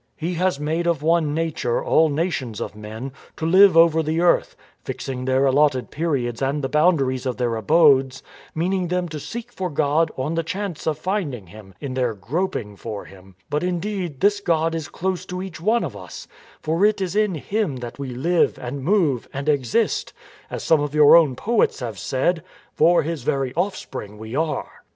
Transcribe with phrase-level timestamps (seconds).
[0.15, 4.19] He has made of one nature all nations of men, to live all over the
[4.19, 8.23] earth, fixing their allotted periods and the boundaries of their abodes,
[8.55, 12.75] meaning them to seek for God on the chance of finding Him, in their groping
[12.77, 16.27] for Him, But indeed this God is close to each one of us,
[16.63, 20.13] for it is in Him that we live and move and exist;
[20.49, 24.67] as some of your own poets have said:"* For his very offspring we are.'